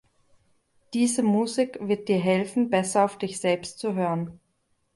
Diese 0.95 1.21
Musik 1.21 1.77
wird 1.79 2.09
dir 2.09 2.17
helfen, 2.17 2.71
besser 2.71 3.05
auf 3.05 3.19
dich 3.19 3.39
selbst 3.39 3.77
zu 3.77 3.93
hören. 3.93 4.39